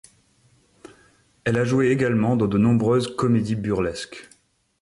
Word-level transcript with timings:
Elle 1.43 1.59
a 1.59 1.63
joué 1.63 1.89
également 1.91 2.35
dans 2.35 2.47
de 2.47 2.57
nombreuses 2.57 3.15
comédies 3.15 3.53
burlesques. 3.53 4.31